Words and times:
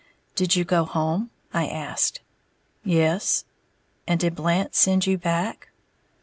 "Did 0.33 0.55
you 0.55 0.63
go 0.63 0.83
home?" 0.83 1.29
I 1.53 1.67
asked. 1.67 2.21
"Yes." 2.83 3.45
"And 4.07 4.19
did 4.19 4.33
Blant 4.33 4.73
send 4.73 5.05
you 5.05 5.15
back?" 5.15 5.69